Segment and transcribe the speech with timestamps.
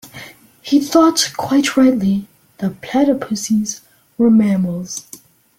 [0.63, 2.25] He thought, quite rightly,
[2.57, 3.81] that platypuses
[4.17, 5.05] were mammals.